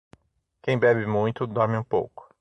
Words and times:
Quem 0.63 0.79
bebe 0.79 1.05
muito, 1.05 1.45
dorme 1.45 1.77
um 1.77 1.83
pouco. 1.83 2.27